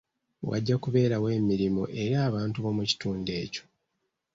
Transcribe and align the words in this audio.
Wajja 0.49 0.75
kubeerawo 0.83 1.27
emirimu 1.39 1.83
eri 2.01 2.15
abantu 2.27 2.57
b'omu 2.63 2.83
kitundu 2.89 3.29
ekyo. 3.43 3.63